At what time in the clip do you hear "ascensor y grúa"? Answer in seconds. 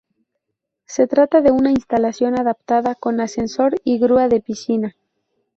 3.21-4.29